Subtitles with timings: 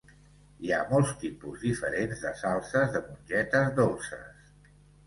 [0.67, 4.53] Hi ha molts tipus diferents de salses de mongetes dolces.